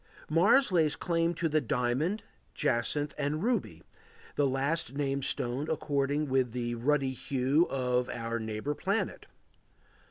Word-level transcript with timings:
Mars 0.31 0.71
lays 0.71 0.95
claim 0.95 1.35
to 1.35 1.47
the 1.47 1.61
diamond, 1.61 2.23
jacinth, 2.55 3.13
and 3.19 3.43
ruby, 3.43 3.83
the 4.35 4.47
last 4.47 4.95
named 4.95 5.25
stone 5.25 5.69
according 5.69 6.27
with 6.27 6.53
the 6.53 6.73
ruddy 6.73 7.11
hue 7.13 7.67
of 7.69 8.09
our 8.09 8.39
neighbor 8.39 8.73
planet. 8.73 9.27